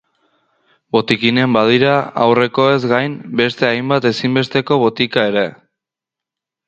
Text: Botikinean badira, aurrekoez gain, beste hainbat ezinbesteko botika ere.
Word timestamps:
Botikinean 0.95 1.51
badira, 1.57 1.91
aurrekoez 2.23 2.79
gain, 2.93 3.17
beste 3.43 3.69
hainbat 3.71 4.09
ezinbesteko 4.15 4.79
botika 4.85 5.27
ere. 5.35 5.49